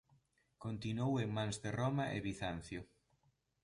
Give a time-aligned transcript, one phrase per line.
[0.65, 2.81] Continuou en mans de Roma e Bizancio.